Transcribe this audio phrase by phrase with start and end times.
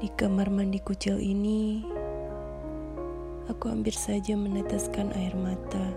[0.00, 1.84] Di kamar mandi kucil ini,
[3.52, 5.92] aku hampir saja meneteskan air mata.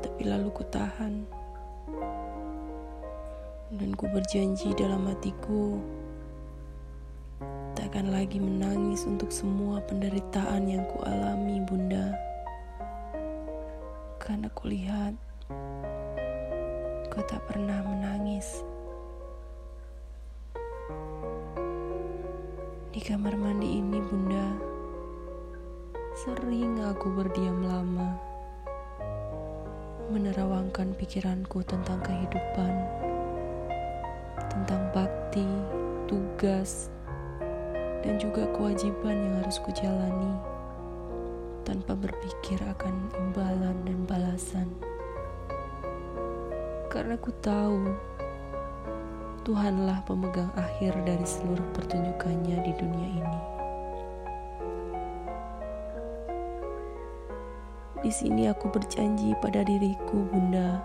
[0.00, 1.28] Tapi lalu ku tahan.
[3.76, 5.76] Dan ku berjanji dalam hatiku
[7.76, 12.16] tak akan lagi menangis untuk semua penderitaan yang ku alami, Bunda.
[14.16, 15.12] Karena kulihat
[17.12, 18.64] kau tak pernah menangis.
[22.88, 24.48] Di kamar mandi ini, Bunda,
[26.16, 28.16] sering aku berdiam lama,
[30.08, 32.80] menerawangkan pikiranku tentang kehidupan,
[34.48, 35.44] tentang bakti,
[36.08, 36.88] tugas,
[38.00, 40.32] dan juga kewajiban yang harus kujalani
[41.68, 44.71] tanpa berpikir akan imbalan dan balasan.
[46.92, 47.88] Karena ku tahu
[49.48, 53.40] Tuhanlah pemegang akhir dari seluruh pertunjukannya di dunia ini.
[58.04, 60.84] Di sini aku berjanji pada diriku, Bunda,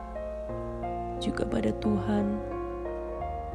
[1.20, 2.40] juga pada Tuhan,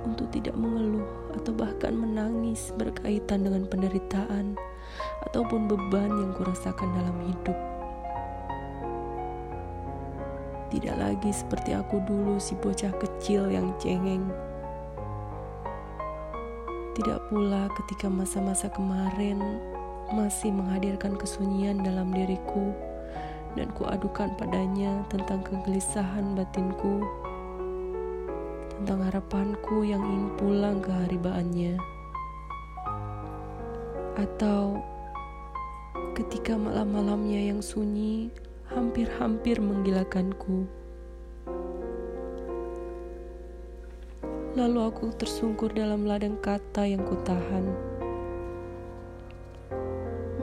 [0.05, 4.61] untuk tidak mengeluh atau bahkan menangis berkaitan dengan penderitaan
[5.25, 7.72] ataupun beban yang kurasakan dalam hidup.
[10.73, 14.33] Tidak lagi seperti aku dulu, si bocah kecil yang cengeng
[16.93, 19.41] tidak pula ketika masa-masa kemarin
[20.13, 22.77] masih menghadirkan kesunyian dalam diriku
[23.57, 27.01] dan kuadukan padanya tentang kegelisahan batinku,
[28.77, 31.81] tentang harapanku yang ingin pulang ke haribaannya.
[34.21, 34.85] Atau
[36.13, 38.29] ketika malam-malamnya yang sunyi
[38.73, 40.65] hampir-hampir menggilakanku.
[44.53, 47.73] Lalu aku tersungkur dalam ladang kata yang kutahan.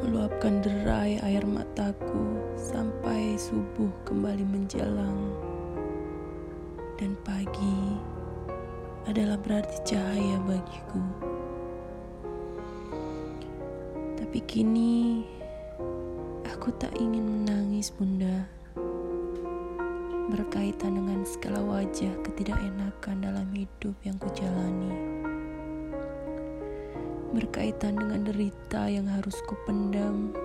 [0.02, 5.38] Meluapkan derai air mataku sampai subuh kembali menjelang.
[6.98, 7.98] Dan pagi
[9.06, 11.02] adalah berarti cahaya bagiku.
[14.18, 15.26] Tapi kini
[16.60, 18.44] aku tak ingin menangis, Bunda
[20.28, 24.92] berkaitan dengan segala wajah ketidakenakan dalam hidup yang kujalani.
[27.32, 30.36] Berkaitan dengan derita yang harus kupendam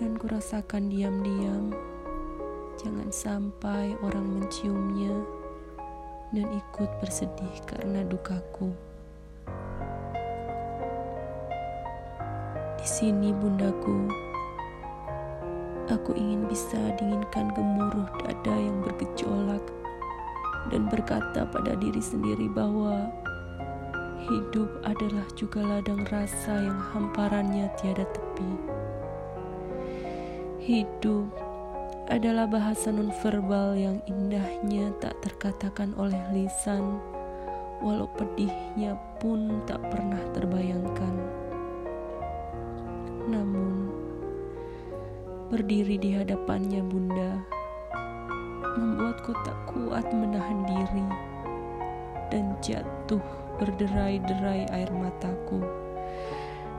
[0.00, 1.76] dan kurasakan diam-diam.
[2.80, 5.12] Jangan sampai orang menciumnya
[6.32, 8.72] dan ikut bersedih karena dukaku.
[12.80, 14.29] Di sini bundaku,
[15.90, 19.64] Aku ingin bisa dinginkan gemuruh dada yang bergejolak
[20.70, 23.10] dan berkata pada diri sendiri bahwa
[24.30, 28.52] hidup adalah juga ladang rasa yang hamparannya tiada tepi.
[30.62, 31.26] Hidup
[32.06, 37.02] adalah bahasa nonverbal yang indahnya tak terkatakan oleh lisan,
[37.82, 41.14] walau pedihnya pun tak pernah terbayangkan.
[43.26, 43.89] Namun,
[45.50, 47.42] Berdiri di hadapannya bunda.
[48.78, 51.02] Membuatku tak kuat menahan diri
[52.30, 53.18] Dan jatuh
[53.58, 55.58] berderai-derai air mataku.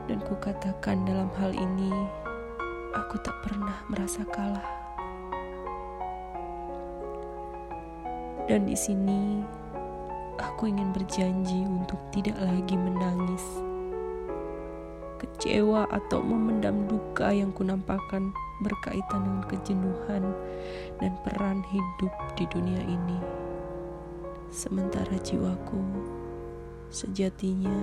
[0.08, 1.92] Dan kukatakan dalam hal ini
[2.96, 4.64] Aku tak pernah merasa kalah.
[8.48, 9.44] Dan di sini
[10.40, 13.44] aku ingin berjanji untuk tidak lagi menangis.
[15.20, 18.32] Kecewa atau memendam duka yang kunampakkan
[18.62, 20.24] berkaitan dengan kejenuhan
[21.02, 23.18] dan peran hidup di dunia ini.
[24.52, 25.82] Sementara jiwaku
[26.92, 27.76] sejatinya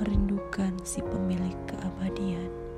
[0.00, 2.69] merindukan si pemilik keabadian.